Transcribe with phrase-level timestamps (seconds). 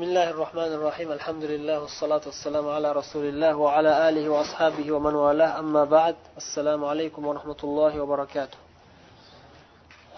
[0.00, 5.14] بسم الله الرحمن الرحيم الحمد لله والصلاة والسلام على رسول الله وعلى آله وأصحابه ومن
[5.14, 8.58] والاه أما بعد السلام عليكم ورحمة الله وبركاته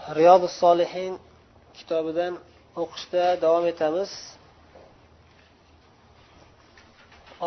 [0.09, 1.13] رياض الصالحين
[1.77, 2.33] kitobidan
[2.81, 4.11] o'qishda davom etamiz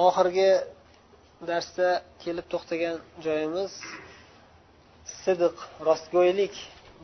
[0.06, 0.50] oxirgi
[1.50, 1.88] darsda
[2.22, 3.72] kelib to'xtagan joyimiz
[5.24, 5.56] sidiq
[5.88, 6.54] rostgo'ylik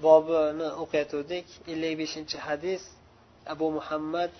[0.04, 2.82] bobini o'qiyotgandik ellik beshinchi hadis
[3.52, 4.32] abu muhammad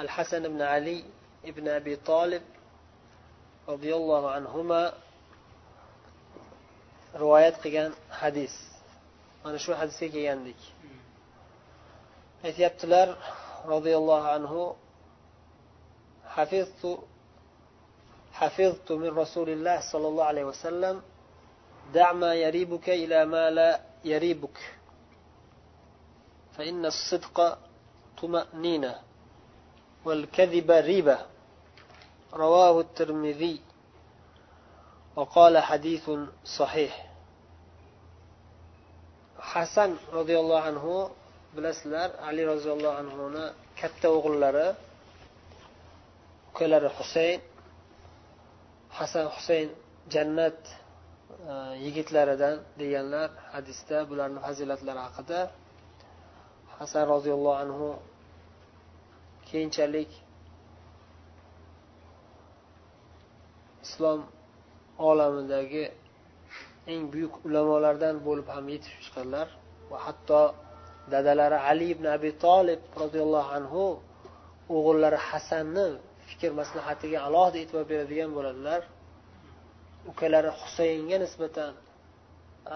[0.00, 1.04] الحسن بن علي
[1.44, 2.42] بن أبي طالب
[3.68, 4.92] رضي الله عنهما
[7.14, 8.54] رواية قيان حديث.
[9.46, 10.54] أنا شو حديثي كي عندك
[12.44, 13.16] أتيبتلر
[13.64, 14.76] رضي الله عنه
[16.24, 16.98] حفظت
[18.32, 21.02] حفظت من رسول الله صلى الله عليه وسلم
[21.94, 24.58] دع ما يريبك إلى ما لا يريبك
[26.56, 27.58] فإن الصدق
[28.22, 29.09] طمأنينة.
[30.05, 31.17] والكذب ريبة
[32.33, 33.61] رواه الترمذي
[35.15, 36.09] وقال حديث
[36.45, 36.93] صحيح
[39.39, 41.09] حسن رضي الله عنه
[41.55, 43.45] bilasizlar ali roziyallohu anhuni
[43.79, 44.67] katta o'g'illari
[46.49, 47.39] ukalari husayn
[48.97, 49.69] hasan husayn
[50.13, 50.59] jannat
[51.85, 55.39] yigitlaridan deganlar hadisda bularni fazilatlari haqida
[56.79, 57.87] hasan roziyallohu anhu
[59.50, 60.10] keyinchalik
[63.84, 64.20] islom
[65.08, 65.84] olamidagi
[66.92, 69.48] eng buyuk ulamolardan bo'lib ham yetib chiqqanlar
[69.90, 70.42] va hatto
[71.12, 73.84] dadalari ali ibn abi tolib roziyallohu anhu
[74.76, 75.88] o'g'illari hasanni
[76.28, 78.80] fikr maslahatiga alohida e'tibor beradigan bo'ladilar
[80.10, 81.72] ukalari husaynga nisbatan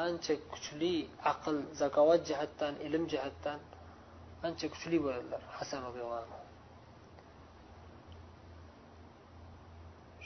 [0.04, 0.94] ancha kuchli
[1.32, 3.58] aql zakovat jihatdan ilm jihatdan
[4.46, 6.38] ancha kuchli bo'ladilar hasan roziyallohu anhu.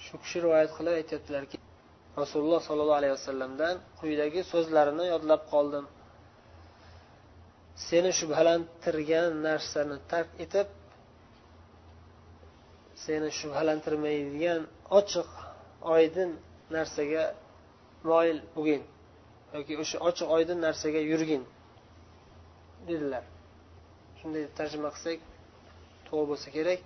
[0.04, 1.56] Shu kishi rivoyat qilib aytyaptilarki
[2.22, 5.84] rasululloh sollallohu alayhi vasallamdan quyidagi so'zlarini yodlab qoldim.
[7.88, 10.68] Seni shubhalantirgan narsani tark etib
[13.04, 14.60] seni shubhalantirmaydigan
[14.98, 15.28] ochiq
[15.94, 16.30] oydin
[16.76, 17.24] narsaga
[18.10, 18.82] moyil bo'lgin
[19.56, 21.42] yoki o'sha ochiq oydin narsaga yurgin
[22.88, 23.24] dedilar.
[24.18, 25.18] Shunday tarjima qilsak
[26.06, 26.80] to'g'ri bo'lsa kerak.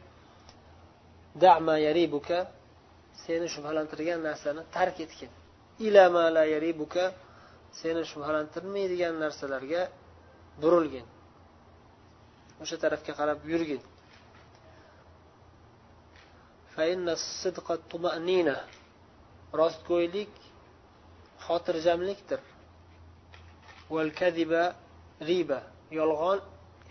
[1.44, 2.38] Dama yaribuka
[3.24, 5.30] seni shubhalantirgan narsani tark etgin.
[5.86, 6.44] Ilama la
[7.80, 9.82] seni shubhalantirmaydigan narsalarga
[10.62, 11.06] burilgin.
[12.62, 13.82] O'sha tarafga qarab yurgin.
[19.60, 20.32] Rostgo'ylik
[21.46, 22.40] xotirjamlikdir.
[25.30, 25.60] Riba
[25.98, 26.38] yolg'on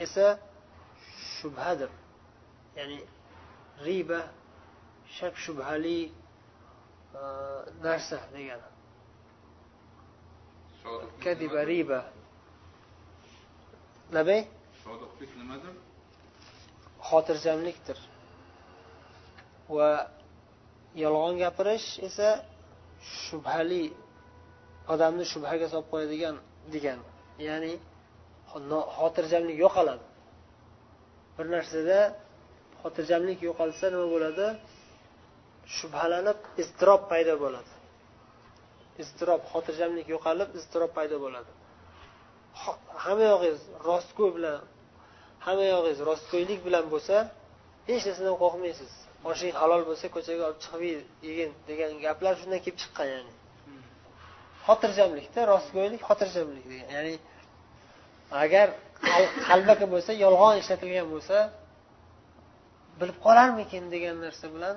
[0.06, 0.28] esa
[1.36, 1.90] shubhadir.
[2.78, 3.00] Ya'ni
[3.88, 4.20] riba
[5.18, 6.00] shak shubhali
[7.84, 8.68] narsa degani.
[11.24, 12.00] Kadiba riba.
[14.16, 14.42] Nabay
[14.84, 15.76] sodiqlik nimadir
[17.10, 18.00] xotirjamlikdir.
[19.76, 19.90] Va
[21.04, 22.30] yolg'on gapirish esa
[23.24, 23.84] shubhali
[24.94, 26.36] odamni shubhaga solib qo'yadigan
[26.74, 27.00] degan.
[27.48, 27.74] Ya'ni
[28.98, 30.06] xotirjamlik yo'qoladi.
[31.36, 32.00] Bir narsada
[32.82, 34.48] xotirjamlik yo'qolsa nima bo'ladi
[35.78, 37.72] shubhalanib iztirob paydo bo'ladi.
[39.04, 41.52] Iztirob xotirjamlik yo'qolib iztirob paydo bo'ladi.
[43.04, 44.60] Hamma yog'ingiz rostgo'y bilan
[45.46, 47.16] hamma yog'ingiz rostgo'ylik bilan bo'lsa
[47.90, 48.92] hech narsadan qo'rqmaysiz.
[49.32, 50.84] Oshing halol bo'lsa ko'chaga olib chiqib
[51.28, 53.34] yegin degan gaplar shundan kelib chiqqan ya'ni.
[54.68, 56.88] Xotirjamlikda rostgo'ylik xotirjamlik degan.
[56.96, 57.16] Ya'ni
[58.44, 58.68] agar
[59.50, 61.38] qalbaki bo'lsa yolg'on ishlatilgan bo'lsa
[63.00, 64.76] bilib qolarmikin degan narsa bilan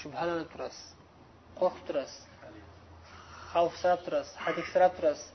[0.00, 0.86] shubhalanib turasiz
[1.58, 2.22] qo'rqib turasiz
[3.52, 5.26] xavfsirab turasiz hadiksirab turasiz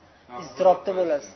[0.41, 1.35] iztirobda bo'lasiz.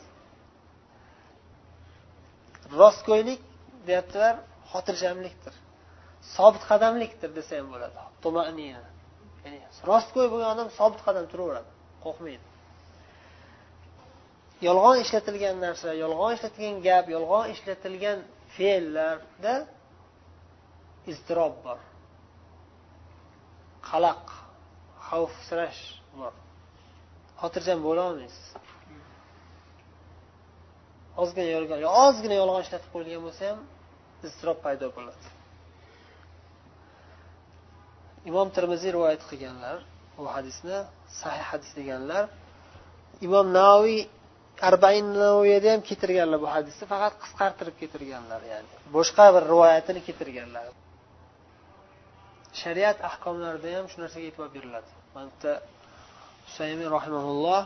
[2.80, 3.40] Rostgo'ylik
[3.88, 4.34] deyaptilar
[4.72, 5.54] xotirjamlikdir
[6.36, 7.98] sobit qadamlikdir desa ham bo'ladi.
[9.44, 9.58] Ya'ni
[9.90, 11.70] rostgo'y bo'lgan odam sobit qadam turaveradi
[12.04, 12.46] qo'rqmaydi.
[14.66, 18.18] Yolg'on ishlatilgan narsa yolg'on ishlatilgan gap yolg'on ishlatilgan
[18.56, 19.54] fe'llarda
[21.12, 21.78] iztirob bor.
[23.90, 24.24] Qalaq
[25.08, 25.82] xavfsirash
[26.18, 26.32] bor
[27.40, 28.46] xotirjam bo'lolmaysiz
[31.22, 33.60] ozgina yolg'on ozgina yolg'on ishlatib qo'yilgan bo'lsa ham
[34.28, 35.26] iztirob paydo bo'ladi.
[38.30, 39.78] Imom termiziy rivoyat qilganlar
[40.16, 40.78] bu hadisni
[41.20, 42.24] sahih hadis deganlar
[43.26, 44.00] imom navoiy
[44.68, 50.64] arbain navoiyada ham keltirganlar bu hadisni faqat qisqartirib keltirganlar ya'ni boshqa bir rivoyatini keltirganlar.
[52.62, 54.90] Shariat ahkomlarida ham shu narsaga e'tibor beriladi.
[55.14, 55.52] Mana bitta
[56.46, 57.62] husaymin rahimaulloh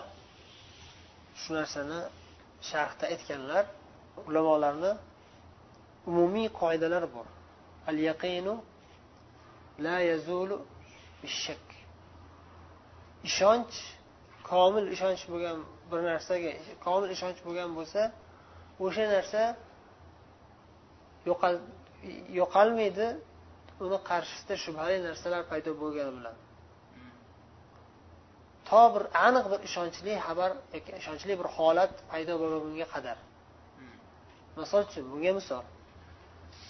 [1.41, 2.01] shu narsani
[2.71, 3.65] sharhda aytganlar
[4.29, 4.93] ulamolarni
[6.11, 7.27] umumiy qoidalar bor.
[7.91, 8.55] Al yaqinu
[9.85, 10.57] la yazulu
[11.23, 11.65] bishak.
[13.29, 13.77] Ishonch
[14.51, 15.59] komil ishonch bo'lgan
[15.91, 16.51] bir narsaga
[16.87, 18.03] komil ishonch bo'lgan bo'lsa
[18.85, 19.43] o'sha narsa
[22.39, 23.07] yo'qolmaydi
[23.85, 26.37] uni qarshisida shubhali narsalar paydo bo'lgani bilan.
[28.69, 33.17] To bir aniq bir ishonchli xabar yoki ishonchli bir holat paydo bo'lmagunga qadar.
[34.59, 35.65] Misol uchun bunga misol.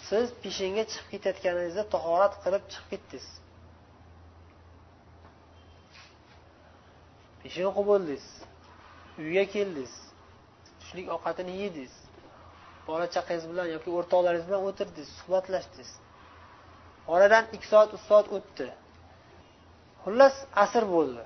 [0.07, 3.27] Siz peshinga chiqib ketayotganingizda tahorat qilib chiqib ketdingiz.
[7.41, 8.25] Peshin o'qib bo'ldingiz
[9.23, 9.93] uyga keldingiz.
[10.79, 11.95] Tushlik ovqatini yedingiz.
[12.87, 15.91] Bola chaqangiz bilan yoki o'rtoqlaringiz bilan o'tirdingiz suhbatlashdingiz
[17.13, 18.67] oradan ikki soat uch soat o'tdi.
[20.03, 21.23] Xullas asr bo'ldi.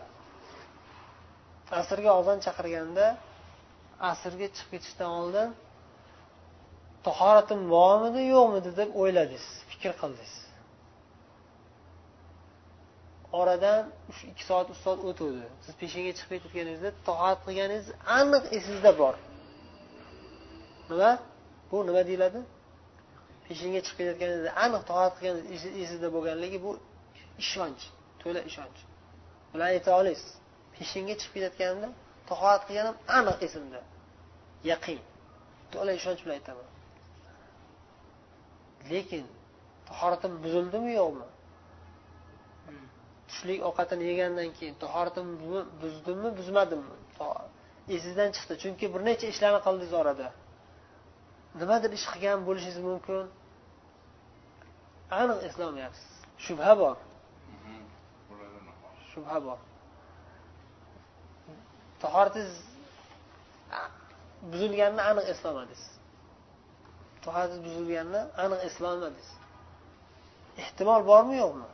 [1.82, 3.06] Asrga ozon chaqirganda
[4.12, 5.50] asrga chiqib ketishdan oldin
[7.08, 10.34] tahoratim bormidi yo'qmidi deb o'yladingiz fikr qildingiz.
[13.40, 13.82] Oradan
[14.32, 15.46] ikki soat uch soat o'tuvdi.
[15.66, 17.88] Siz peshinga chiqib ketganingizda tahorat qilganingiz
[18.20, 19.16] aniq esingizda bor.
[20.90, 21.12] Nima?
[21.70, 22.40] Bu nima deyiladi?
[23.48, 26.72] Peshinga chiqib ketayotganingizda aniq toat qilgan esingizda bo'lganligi bu
[27.44, 27.84] ishonch
[28.22, 28.80] to'la ishonch.
[29.52, 30.32] Bilan ayta olasiz
[30.76, 31.90] peshinga chiqib ketayotganimda
[32.30, 33.80] toat qilganim aniq esimda
[34.72, 35.00] yaqin.
[35.74, 36.68] To'la ishonch bilan aytaman.
[38.92, 39.26] Lekin
[39.90, 41.28] tahoratim buzildimi yo'qmi?
[43.30, 45.28] Tushlik ovqatini yegandan keyin tahoratim
[45.82, 46.96] buzdimmi buzmadimmi?
[47.96, 50.28] Esingizdan chiqdi chunki bir necha ishlarni qildingiz orada
[51.60, 53.26] nimadir ish qilgan bo'lishingiz mumkin?
[55.22, 56.10] Aniq eslolmayapsiz.
[56.46, 56.96] Shubha bor.
[59.12, 59.60] Shubha bor.
[62.02, 62.54] Tahoratingiz
[64.52, 65.84] buzilganini aniq eslolmadingiz.
[67.24, 69.30] Tahoratingiz buzilganini aniq eslolmadingiz.
[70.64, 71.68] Ehtimol bormi yo'qmi?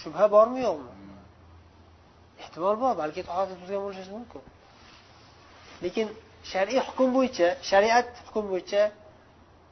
[0.00, 0.92] Shubha bormi yo'qmi?
[2.42, 4.42] Ehtimol bor balki tahoratingiz buzgan bo'lishingiz mumkin.
[5.84, 6.08] Lekin
[6.52, 8.82] shar'iy hukm bo'yicha shariat hukm bo'yicha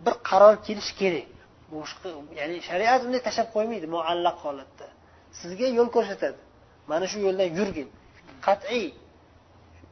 [0.05, 1.29] bir qaror kelishi kerak.
[1.75, 2.09] Boshqa
[2.41, 4.87] ya'ni shariat unday tashlab qo'ymaydi muallaq holatda.
[5.41, 6.41] Sizga yo'l ko'rsatadi.
[6.91, 7.89] Mana shu yo'ldan yurgin.
[8.47, 8.87] Qat'iy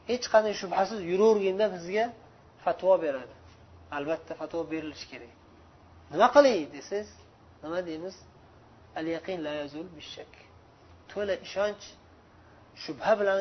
[0.09, 2.05] hech qanday shubhasiz yuravergin deb sizga
[2.63, 3.33] fatvo beradi.
[3.97, 5.33] Albatta fatvo berilishi kerak.
[6.11, 7.09] Nima qilay desangiz
[7.63, 8.15] nima deymiz?
[8.99, 10.31] Al yaqin la yazul bishak.
[11.11, 11.83] To'la ishonch
[12.83, 13.39] shubha bilan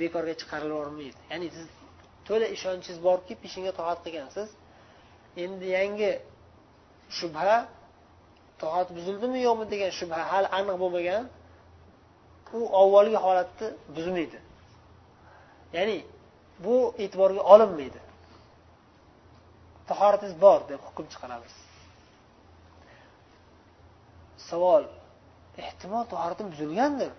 [0.00, 1.20] bekorga chiqarilavermaydi.
[1.32, 1.68] Ya'ni siz
[2.26, 4.48] to'la ishonchingiz borki peshinga toat qilgansiz.
[5.44, 6.10] Endi yangi
[7.18, 7.56] shubha
[8.62, 11.22] toat buzildimi yo'qmi degan shubha hali aniq bo'lmagan
[12.56, 14.38] u avvalgi holatni buzmaydi.
[15.76, 15.98] Ya'ni
[16.64, 18.00] bu e'tiborga olinmaydi.
[19.88, 21.54] Tahoratingiz bor deb hukm chiqaramiz.
[24.48, 24.84] Savol.
[25.66, 27.10] Ehtimol tahoratim buzilgandir.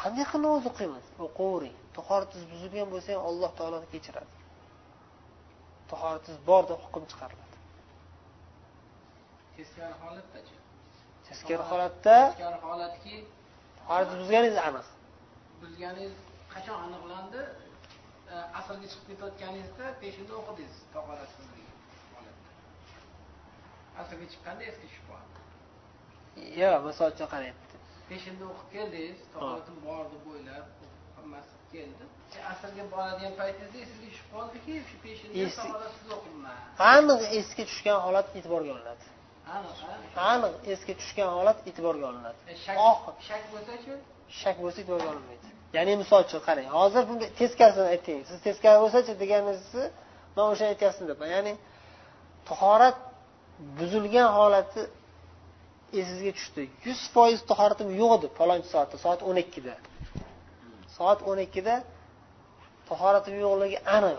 [0.00, 1.04] Qanday qilib namoz o'qiymiz?
[1.26, 4.34] O'qiyvering tahoratingiz buzilgan bo'lsa ham alloh taolo kechiradi.
[5.92, 7.56] Tahoratingiz bor deb hukm chiqariladi.
[9.56, 10.56] Teskari holatdachi
[11.26, 13.16] teskari holatda teskari holatki?
[13.78, 14.86] Tahoratingiz buzganingiz aniq.
[15.62, 16.14] Buzganingiz
[16.54, 17.42] qachon aniqlandi?
[18.58, 21.64] Asrga chiqib ketayotganingizda peshinda o'qidingiz tahoratsizlik
[24.02, 25.38] asrga chiqqanda esga tushib qoldi
[26.60, 27.76] yo'q misol uchun qarayapti.
[28.10, 30.66] Peshinda o'qib keldingiz tahoratim bor deb o'ylab
[32.52, 39.04] asrga boradigan paytingizda esingizga tushib qoldiki shu peshinda o'qibman aniq esga tushgan holat e'tiborga olinadi.
[40.32, 42.40] Aniq esga tushgan holat e'tiborga olinadi.
[42.50, 42.54] E,
[43.28, 43.92] shak bo'lsachi
[44.40, 45.46] shak bo'lsa e'tiborga olinmaydi.
[45.76, 48.18] Ya'ni misol uchun qarang hozir bunga teskarisini ayting.
[48.28, 49.86] Siz teskari bo'lsachi deganingizni
[50.36, 51.20] man o'shani aytyapman deb.
[51.34, 51.52] Ya'ni
[52.50, 52.96] tahorat
[53.78, 54.82] buzilgan holati
[56.00, 56.62] esingizga tushdi.
[56.86, 59.74] Yuz foiz tahoratim yo'q edi falonchi soatda soat o'n ikkida.
[60.96, 61.74] Soat o'n ikkida
[62.88, 64.18] tahoratim yo'qligi aniq.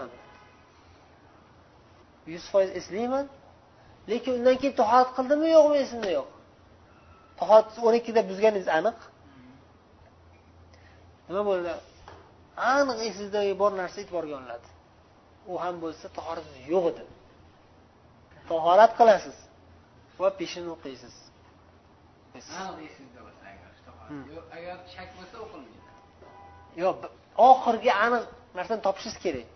[2.33, 3.25] Yuz foiz eslayman
[4.11, 6.29] lekin undan keyin tahorat qildimmi yo'qmi esimda yo'q.
[7.39, 8.97] Tahorat o'n ikkida buzganingiz aniq.
[11.27, 11.71] Nima bo'ldi?
[12.73, 14.67] Aniq esingizdagi bor narsa e'tiborga olinadi.
[15.51, 17.03] U ham bo'lsa tahoratingiz yo'q edi.
[18.51, 19.37] Tahorat qilasiz
[20.21, 21.15] va peshin o'qiysiz.
[23.51, 24.09] Agar tahorat.
[24.09, 24.23] Hmm.
[24.57, 25.79] Agar shak bo'lsa o'qilmaydi.
[26.83, 26.97] Yo'q
[27.49, 28.25] oxirgi aniq
[28.57, 29.47] narsani topishingiz kerak.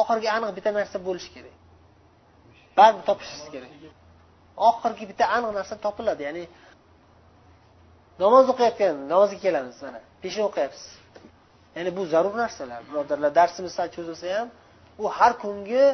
[0.00, 1.54] Oxirgi aniq bitta narsa bo'lishi kerak.
[2.78, 3.70] Baribir topishingiz kerak.
[4.68, 6.44] Oxirgi bitta aniq narsa topiladi ya'ni
[8.22, 10.86] namoz o'qiyotgan namozga kelamiz mana peshin o'qiyapsiz.
[11.76, 14.48] Ya'ni bu zarur narsalar birodarlar darsimiz sal cho'zilsa ham
[15.02, 15.84] u har kungi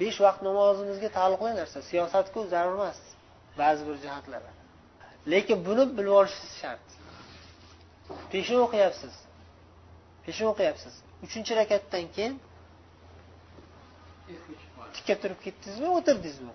[0.00, 2.98] besh vaqt namozimizga taalluqli narsa siyosatku zarur emas
[3.60, 4.50] ba'zi bir jihatlari
[5.32, 6.86] lekin buni bilib olishingiz shart.
[8.32, 9.14] Peshin o'qiyapsiz.
[10.24, 10.94] Peshin o'qiyapsiz.
[11.24, 12.34] Uchinchi rakatdan keyin
[14.94, 16.54] tikka turib ketdingizmi o'tirdingizmi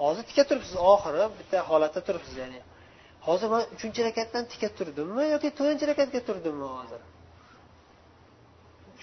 [0.00, 2.60] hozir tikka turibsiz oxiri bitta holatda turibsiz ya'ni
[3.28, 7.00] hozir man uchinchi rakatdan tikka turdimmi yoki to'rtinchi rakatga turdimmi hozir?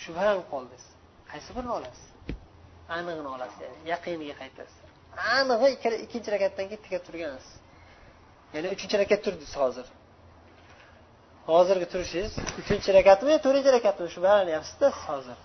[0.03, 0.85] Shubhalanib qoldingiz
[1.31, 2.05] qaysi birini olasiz?
[2.95, 4.85] Aniqini olasiz ya'ni yaqiniga qaytasiz
[5.17, 5.67] anig'i
[6.05, 7.51] ikkinchi rakatdan keyin tikka turgansiz.
[8.55, 9.87] Ya'ni uchinchi rakat turdingiz hozir.
[11.51, 15.37] Hozirgi turishingiz uchinchi rakatmi yo to'rtinchi rakatmi shubhalanyapsizda siz hozir.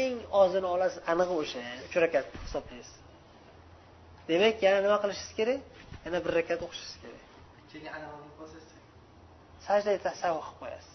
[0.00, 2.96] Eng ozini olasiz anig'i o'sha uch rakat hisoblaysiz.
[4.28, 5.60] Demak yana nima qilishingiz kerak?
[6.04, 7.22] Yana bir rakat o'qishingiz kerak.
[9.66, 10.94] Sajda tasavvur qilib qo'yasiz.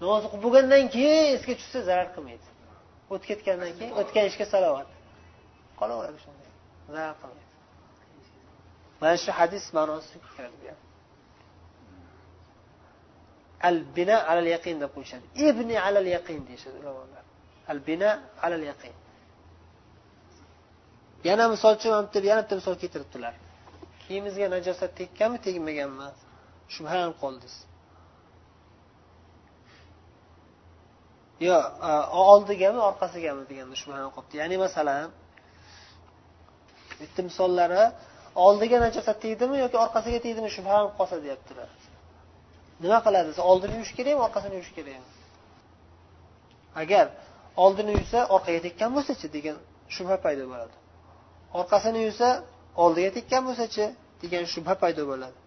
[0.00, 2.46] Namoz o'qib bo'lgandan keyin esga tushsa zarar qilmaydi.
[3.12, 4.88] O'tib ketgandan keyin o'tgan ishga salovat.
[5.80, 6.50] Qolaveradi shunday.
[6.94, 7.46] Zarar qilmaydi.
[9.00, 10.87] Mana shu hadis ma'nosi kiradi
[13.68, 15.24] al bina alal yaqin deb qo'yishadi.
[15.48, 17.24] Ibni alal yaqin deyishadi ulamolar.
[17.72, 18.10] Al bina
[18.46, 18.94] alal yaqin
[21.28, 21.90] yana misol uchun
[22.30, 23.34] yana bitta misol keltiribdilar.
[24.02, 26.08] Kiyimingizga najosat tekkanmi tegmaganmi?
[26.74, 27.56] Shubhalanib qoldingiz
[31.46, 31.56] yo
[32.32, 35.08] oldigami orqasigami deganda shubhalanib qolibdi ya'ni masalan
[37.00, 37.82] bitta misollari
[38.46, 41.68] oldiga najosat tegdimi yoki orqasiga tegdimi shubhalanib qolsa deyaptilar.
[42.82, 43.30] Nima qiladi?
[43.50, 45.08] Oldini yuvish kerakmi orqasini yuvish kerakmi?
[46.82, 47.06] Agar
[47.64, 49.56] oldini yuvsa orqaga tekkan bo'lsachi degan
[49.94, 50.74] shubha paydo bo'ladi.
[51.60, 52.28] Orqasini yuvsa
[52.84, 53.84] oldiga tekkan bo'lsachi
[54.22, 55.38] degan shubha paydo bo'ladi.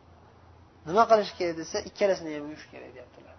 [0.89, 3.35] Nima qilish kerak desa ikkalasini ham yuvish kerak deyaptilar.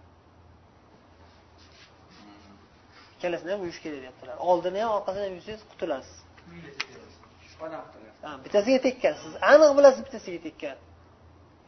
[3.15, 4.35] Ikkalasini ham yuvish kerak deyaptilar.
[4.49, 6.17] Oldini ham orqasini ham yuvsangiz qutulasiz.
[8.45, 9.13] Bittasiga tekkan.
[9.23, 10.77] Siz aniq bilasiz bittasiga tekkan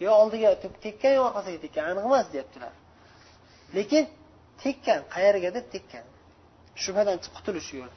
[0.03, 0.49] yo oldiga
[0.85, 2.73] tekkan yo orqasiga tekkan aniq emas deyaptilar
[3.77, 4.03] lekin
[4.63, 6.05] tekkan qayerga deb tekkan?
[6.83, 7.93] Shubhadan qutulish yo'li.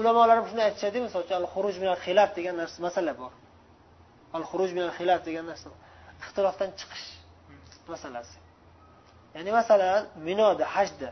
[0.00, 3.32] Ulamolar shuni aytishadi misol uchun al xuruj minal xilaf degan narsa masala bor.
[4.36, 5.68] Al xuruj minal xilaf degan narsa
[6.22, 7.06] ixtilofdan chiqish
[7.92, 8.38] masalasi.
[9.34, 11.10] Ya'ni masalan minoda hajda.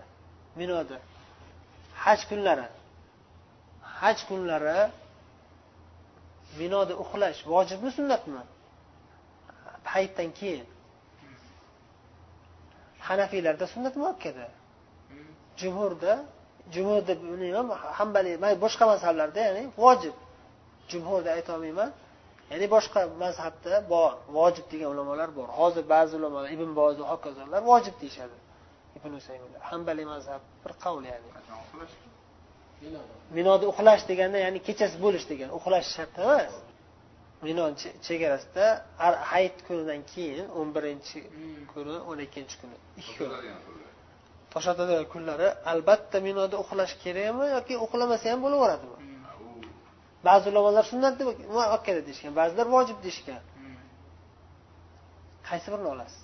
[0.60, 0.98] Minoda.
[2.04, 2.68] Haj kunlari.
[4.00, 4.80] Haj kunlari
[6.60, 8.42] minoda uxlash vojibmi sunnatmi?
[9.94, 10.66] Hayitdan keyin.
[13.08, 14.46] Hanafiylarda sunnat muakkada
[15.60, 16.12] jumhurda
[16.74, 20.16] jumhur deb uni ham hambaliy boshqa mazhablarda ya'ni vojib.
[20.90, 21.90] Jumhur deb aytolmayman.
[22.52, 25.48] Ya'ni boshqa mazhabda bor vojib degan ulamolar bor.
[25.60, 28.36] Hozir ba'zi ulamolar ibn boz va hokazolar vojib deyishadi.
[28.98, 31.28] Ibn usayminlar hambaliy mazhab bir qavl ya'ni.
[33.36, 35.48] Minoda uxlash deganda ya'ni kechasi bo'lish degan.
[35.58, 36.54] Uxlash shart emas
[37.46, 37.64] mino
[38.06, 38.66] chegarasida
[39.32, 41.18] hayit kunidan keyin o'n birinchi
[41.72, 42.76] kuni o'n ikkinchi kuni.
[43.00, 43.30] Ikki kun.
[44.52, 45.48] To'shatadigan kunlari.
[45.72, 48.96] Albatta minoda uxlash kerakmi yoki uxlamasa ham bo'laveradimi?
[50.28, 53.42] Ba'zi ulamolar sunnat deb muakkada deyishgan ba'zilar vojib deyishgan.
[55.48, 56.22] Qaysi birini olasiz?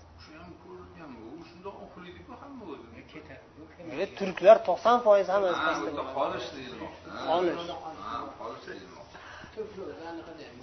[4.18, 5.58] Turklar to'qson foiz hammasi
[6.18, 6.46] qolish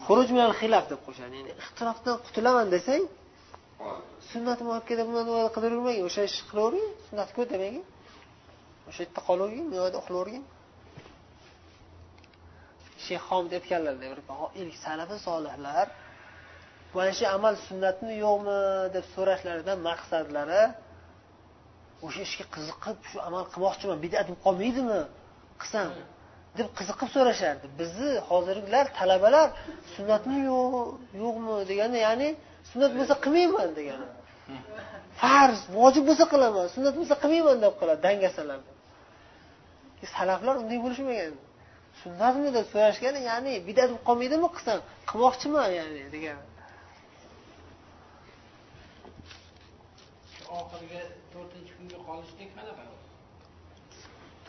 [0.08, 1.34] xuruj bilan xilaf deb qo'shadi.
[1.40, 3.04] Ya'ni ixtilofdan qutulaman desang
[4.32, 7.84] sunnat muakkada bundan bilan qilavermang o'sha ishni qilavering sunnatku demagin
[8.90, 10.44] o'sha yerda qolavergin bu yerda uxlayvergin
[13.06, 15.88] shayx homid aytganlarday oh, ilk salafi solihlar
[16.96, 18.60] mana shu amal sunnatmi yo'qmi?
[18.96, 20.64] deb so'rashlaridan maqsadlari
[22.06, 25.02] o'sha ishga qiziqib shu amal qilmoqchiman bidat bo'lib qolmaydimi?
[25.62, 25.90] qilsam
[26.60, 27.66] deb qiziqib so'rashardi.
[27.80, 29.48] Bizni hozirgilar talabalar
[29.96, 30.74] sunnatmi yo'q
[31.22, 32.30] yo'qmi deganda ya'ni
[32.70, 34.08] sunnat bo'lsa qilmayman degani.
[35.22, 38.60] Farz vojib bo'lsa qilaman sunnat bo'lsa qilmayman deb qiladi dangasalar.
[40.16, 41.34] Salaflar unday bo'lishmagan.
[42.02, 44.80] Sunnatmi deb so'rashgani ya'ni bidat bo'lib qolmaydimi qilsam?
[45.10, 46.40] Qilmoqchiman ya'ni degan
[50.56, 51.02] oxirgi
[51.34, 52.84] to'rtinchi kunga qolishlik qanaqa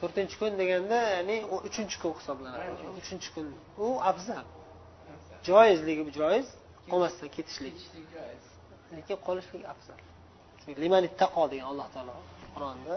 [0.01, 1.37] to'rtinchi kun deganda ya'ni
[1.69, 2.65] uchinchi kun hisoblanadi.
[3.01, 3.29] Uchinchi.
[3.35, 3.47] Kun.
[3.85, 4.45] U afzal.
[5.49, 6.47] Joizligi joiz
[6.91, 7.77] qolmasdan ketishlik.
[8.97, 9.99] Lekin qolishlik afzal.
[10.83, 12.15] Limani taqo degan alloh taolo
[12.55, 12.95] qur'onda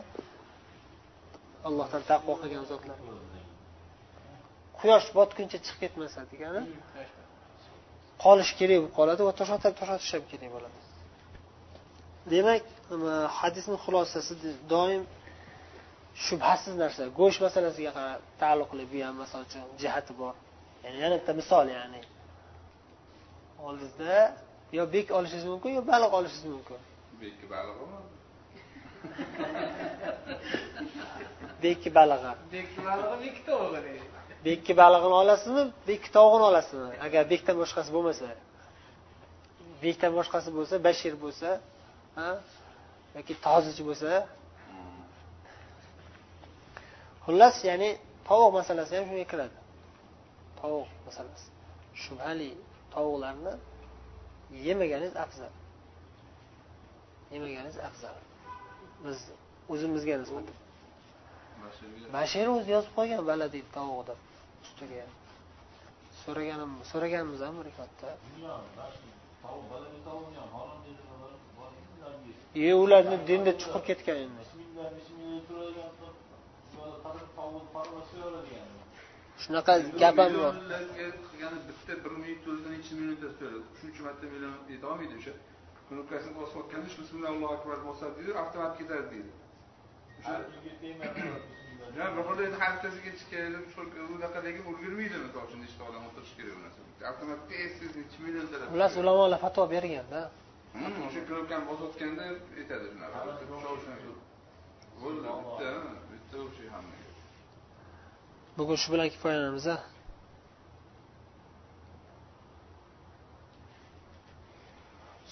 [1.67, 2.97] allohdan taqvo qilgan zotlar
[4.79, 6.61] quyosh botguncha chiqib ketmasa degani
[8.23, 10.79] qolish kerak bo'lib qoladi va to'xtatib to'xtatish ham kerak bo'ladi.
[12.33, 12.63] Demak
[13.39, 14.33] hadisni xulosasi
[14.73, 15.01] doim
[16.25, 17.91] shubhasiz narsa go'sht masalasiga
[18.41, 20.33] taalluqli bu ham misol uchun jihati bor.
[20.83, 22.01] Ya'ni yana bitta misol ya'ni.
[23.65, 24.15] Oldingizda
[24.77, 26.79] yo bek olishingiz mumkin yo baliq olishingiz mumkin?
[27.21, 27.99] Bekki balig'imi
[31.63, 32.31] bekki balig'i.
[32.55, 33.93] Bekki balig'i bekki tovug'i
[34.45, 36.93] bekki balig'ini olasizmi bekki tovug'ini olasizmi?
[37.05, 38.27] Agar bekdan boshqasi bo'lmasa
[39.83, 41.49] bekdan boshqasi bo'lsa bashir bo'lsa
[43.17, 44.09] yoki tozichi bo'lsa
[47.25, 47.89] xullas ya'ni
[48.27, 49.57] tovuq masalasi ham shunga kiradi.
[50.59, 51.47] Tovuq masalasi.
[52.03, 52.49] Shubhali
[52.93, 53.53] tovuqlarni
[54.67, 55.53] yemaganingiz afzal.
[57.33, 58.15] Yemaganingiz afzal.
[59.05, 59.19] Biz
[59.73, 60.57] o'zimizga nisbatan.
[62.15, 64.19] Bashir o'zi yozib qo'ygan bala deydi tovuq deb
[64.65, 65.05] ustiga.
[66.21, 67.85] So'raganim so'raganmiz ham bir ikki
[72.55, 74.43] e ularni dinda chuqur ketgan endi.
[79.43, 80.53] Shunaqa gap ham bor
[81.69, 85.33] bitta bir minut o'zidan necha minutda so'radi shuncha marta million aytolmaydi o'sha.
[85.89, 89.31] Knopkasini bosib otganda shu bismillah allohu akbar bosadi deydi avtomatik ketadi deydi.
[92.17, 93.39] Bahorda endi har bittasiga ketishga
[94.17, 96.79] unaqa lekin ulgurmaydi misol uchun nechta odam o'tirishi kerak u narsa.
[97.11, 100.21] Avtomatik esiz necha millionta xullas ulamolar fatvo berganda.
[101.07, 102.23] O'sha knopkani bosayotganda
[102.59, 102.85] aytadi.
[102.93, 103.11] Shunaqa
[105.01, 105.69] bo'ldi bitta
[106.11, 107.00] bitta o'sha hammaga
[108.58, 109.76] bugun shu bilan kifoyalanamiz a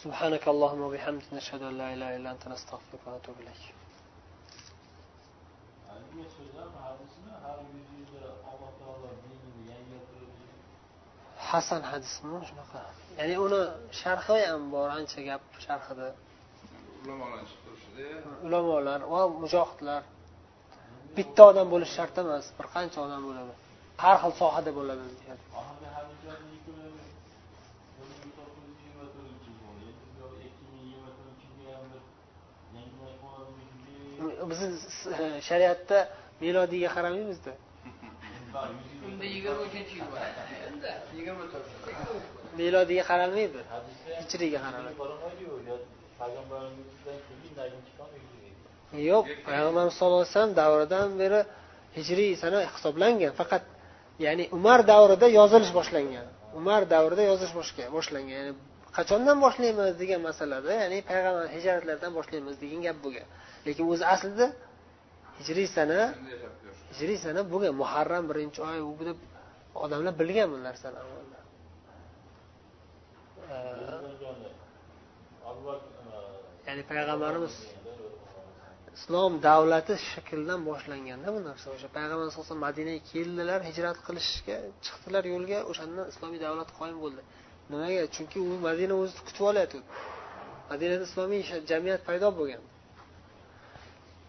[0.05, 3.63] سبحانك اللهم وبحمدك نشهد ان لا اله الا انت نستغفرك ونتوب اليك
[11.51, 12.81] hasan hadismi shunaqa
[13.19, 13.63] ya'ni uni
[14.01, 16.09] sharhi ham bor ancha gap sharhida
[17.03, 18.07] ulamolar chiqib turishida
[18.47, 20.03] ulamolar va mujohidlar
[21.20, 23.54] Bitta odam bo'lishi shart emas bir qancha odam bo'ladi
[24.04, 25.04] har xil sohada bo'ladi
[34.52, 34.70] bizni
[35.50, 35.98] shariatda
[36.44, 37.54] melodiyga qaramaymizda
[39.68, 40.08] uchinchi yil
[40.70, 41.46] endi yigirma
[48.94, 51.40] yo'q payg'ambarimiz sallallohu alayhi vasallam davridan beri
[51.98, 53.64] hijriy sana hisoblangan faqat
[54.26, 56.28] ya'ni umar davrida yozilish boshlangan.
[56.60, 57.54] Umar davrida yozish
[57.98, 58.54] boshlangan ya'ni
[58.98, 63.28] qachondan boshlaymiz degan masalada ya'ni payg'ambar hijratlardan boshlaymiz degan gap bo'lgan.
[63.68, 64.46] Lekin o'zi aslida
[65.40, 66.00] hijriy sana
[66.92, 69.20] hijriy sana bo'lgan muharram birinchi oy u deb
[69.84, 71.00] odamlar bilgan bu narsani
[76.68, 77.56] ya'ni payg'ambarimiz
[78.98, 85.24] islom davlati shakldan boshlanganda bu narsa o'sha payg'ambar alayhi vasallam madinaga keldilar hijrat qilishga chiqdilar
[85.34, 87.22] yo'lga o'shandan islomiy davlat qoyim bo'ldi.
[87.72, 88.04] Nimaga?
[88.16, 89.80] Chunki u madina o'zini kutib olyapti
[90.72, 92.64] madinada islomiy jamiyat paydo bo'lgan.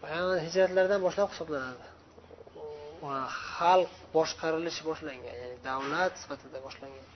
[0.02, 1.84] Payg'ambar hijratlardan boshlab hisoblanadi.
[3.56, 7.06] Xalq boshqarilishi boshlangan ya'ni davlat sifatida boshlangan.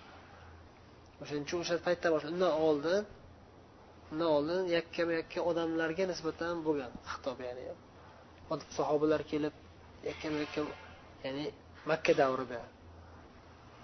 [1.23, 3.03] O'shaning uchun o'sha paytdan boshlab undan oldin
[4.37, 7.65] oldin yakkama yakka odamlarga nisbatan bo'lgan xitob ya'ni
[8.79, 9.55] sahobalar kelib
[10.09, 10.61] yakkama yakka
[11.25, 11.45] ya'ni
[11.91, 12.61] makka davrida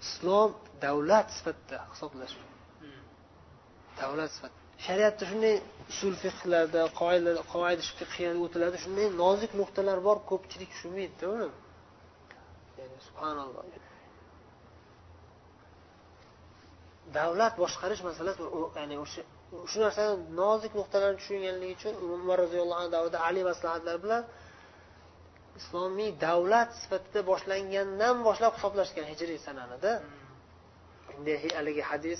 [0.05, 0.49] islom
[0.85, 2.35] davlat sifatida hisoblash
[4.01, 5.55] davlat sifatida shariatda shunday
[5.91, 7.31] usul fiqlarda qoida
[8.45, 11.47] o'tiladi shunday nozik nuqtalar bor ko'pchilik tushunmaydida uni
[12.79, 13.63] ya'ni subhanalloh.
[17.17, 18.41] Davlat boshqarish masalasi
[18.79, 19.21] ya'ni o'sha
[19.71, 24.23] shu narsani nozik nuqtalarini tushunganligi uchun umar roziyallohu anhu davrida ali maslahatlar bilan
[25.59, 29.91] islomiy davlat sifatida boshlangandan boshlab hisoblashgan hijriy sananida
[31.57, 32.19] haligi hadis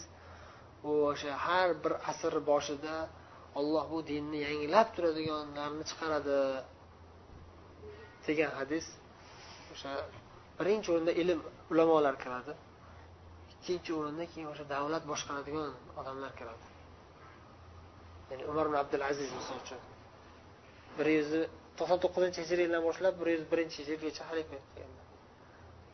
[0.89, 2.95] u o'sha har bir asr boshida
[3.59, 6.39] olloh bu dinni yangilab turadiganlarni chiqaradi
[8.27, 8.85] degan hadis
[9.73, 9.91] o'sha
[10.59, 11.39] birinchi o'rinda ilm
[11.71, 12.53] ulamolar kiradi
[13.53, 16.70] ikkinchi o'rinda keyin o'sha davlat boshqaradigan odamlar kiradi.
[18.31, 19.81] Ya'ni umar ibn abdulaziz misol uchun.
[20.97, 21.29] Bir yuz
[21.77, 24.57] to'qson to'qqizinchi hijriydan boshlab bir yuz birinchi hijriygacha xalifa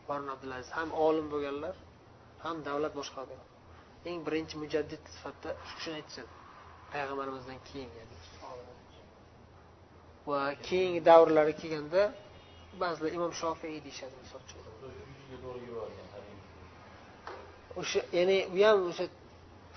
[0.05, 1.75] umar ibn abdulaziz ham olim bo'lganlar
[2.45, 3.41] ham davlat boshqargan.
[4.09, 6.31] Eng birinchi mujaddid sifatida shu kishini aytishadi
[6.91, 7.89] payg'ambarimizdan keyin
[10.29, 12.01] va keyingi davrlarga kelganda
[12.81, 14.61] ba'zilar imom shofiy deyishadi misol uchun.
[17.79, 19.05] O'sha ya'ni bu ham o'sha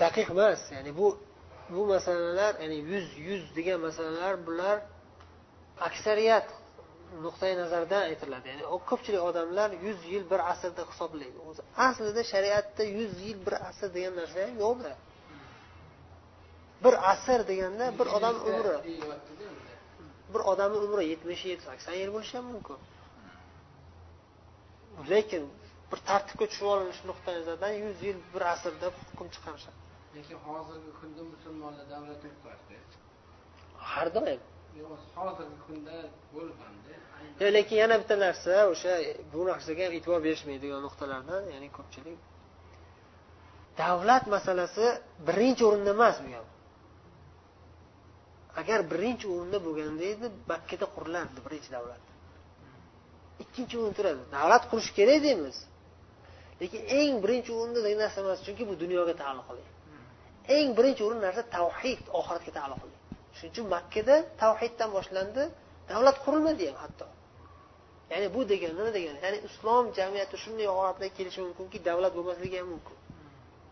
[0.03, 1.07] daqiq emas ya'ni bu
[1.75, 4.77] bu masalalar ya'ni yuz yuz degan masalalar bular
[5.89, 6.49] aksariyat
[7.25, 8.47] nuqtai nazardan aytiladi.
[8.53, 11.39] Ya'ni ko'pchilik odamlar yuz yil bir asr deb hisoblaydi.
[11.49, 14.93] O'zi aslida shariatda yuz yil bir asr degan narsa ham yo'qda
[16.85, 18.77] bir asr deganda bir odam umri.
[20.35, 22.79] bir odamni umri yetmish yil sakson yil bo'lishi ham mumkin.
[25.13, 25.45] Lekin
[25.91, 30.91] bir tartibga tushib olinish nuqtai nazaridan yuz yil bir asr deb hukm chiqarishadi lekin hozirgi
[31.01, 32.77] kunda musulmonlar davlat yo'qlarda
[33.91, 34.41] har doim.
[35.17, 35.97] Hozirgi kunda
[36.35, 36.95] bo'lganda
[37.57, 38.93] lekin yana bitta narsa o'sha
[39.33, 42.19] bu narsaga ham e'tibor berishmaydigan nuqtalardan ya'ni ko'pchilik
[43.83, 44.87] davlat masalasi
[45.29, 46.47] birinchi o'rinda emas bu ham.
[48.61, 52.03] Agar birinchi o'rinda bo'lganda edi makkada qurilardi birinchi davlat.
[53.43, 54.23] Ikkinchi o'rinda turadi.
[54.37, 55.57] Davlat qurish kerak deymiz.
[56.61, 59.63] Lekin eng birinchi o'rinda narsa emas chunki bu dunyoga taalluqli
[60.57, 62.95] eng birinchi o'rin narsa tavhid oxiratga taalluqli.
[63.37, 65.43] Shuning uchun makkada tavhiddan boshlandi
[65.91, 67.07] davlat qurilmadi ham hatto.
[68.11, 69.19] Ya'ni bu degani nima degani?
[69.27, 72.97] Ya'ni islom jamiyati shunday holatlarga kelishi mumkinki davlat bo'lmasligi ham mumkin.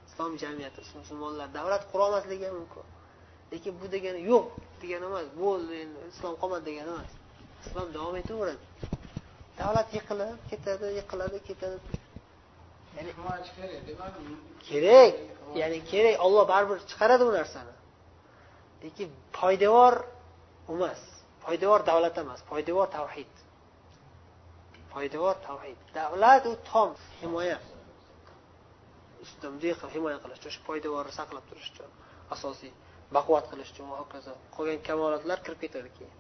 [0.09, 2.85] Islom jamiyati musulmonlar davlat qurolmasligi ham mumkin.
[3.53, 4.47] Lekin bu degani yo'q
[4.83, 7.13] degani emas bo'ldi endi islom qolmadi degani emas.
[7.65, 8.65] Islom davom etaveradi.
[9.61, 11.79] Davlat yiqilib ketadi yiqiladi ketadi.
[12.99, 13.13] Ya'ni
[14.69, 15.15] kerak.
[15.61, 16.17] Ya'ni kerak.
[16.27, 17.75] Olloh baribir chiqaradi bu narsani.
[18.83, 19.09] Lekin
[19.39, 19.95] poydevor
[20.73, 21.01] emas.
[21.45, 22.41] Poydevor davlat emas.
[22.51, 23.33] Poydevor tavhid.
[24.93, 25.79] Poydevor tavhid.
[25.99, 26.91] Davlat u tom.
[27.21, 27.59] Himoya.
[29.23, 31.91] Ustidan bunday qilib himoya qilish uchun shu poydevorni saqlab turish uchun
[32.35, 32.73] asosiy
[33.17, 34.33] baquvvat qilish uchun va hokazo.
[34.57, 36.15] Qolgan kamolotlar kirib ketadi keyin.